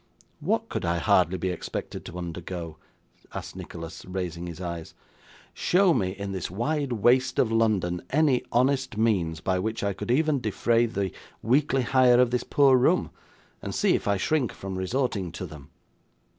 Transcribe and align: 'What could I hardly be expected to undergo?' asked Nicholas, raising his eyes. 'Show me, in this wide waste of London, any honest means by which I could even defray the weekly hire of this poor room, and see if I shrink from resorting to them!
'What 0.39 0.67
could 0.67 0.83
I 0.83 0.97
hardly 0.97 1.37
be 1.37 1.49
expected 1.49 2.05
to 2.05 2.17
undergo?' 2.17 2.77
asked 3.35 3.55
Nicholas, 3.55 4.03
raising 4.03 4.47
his 4.47 4.59
eyes. 4.59 4.95
'Show 5.53 5.93
me, 5.93 6.09
in 6.09 6.31
this 6.31 6.49
wide 6.49 6.91
waste 6.93 7.37
of 7.37 7.51
London, 7.51 8.01
any 8.09 8.43
honest 8.51 8.97
means 8.97 9.41
by 9.41 9.59
which 9.59 9.83
I 9.83 9.93
could 9.93 10.09
even 10.09 10.41
defray 10.41 10.87
the 10.87 11.11
weekly 11.43 11.83
hire 11.83 12.19
of 12.19 12.31
this 12.31 12.43
poor 12.43 12.77
room, 12.77 13.11
and 13.61 13.75
see 13.75 13.93
if 13.93 14.07
I 14.07 14.17
shrink 14.17 14.53
from 14.53 14.75
resorting 14.75 15.31
to 15.33 15.45
them! 15.45 15.69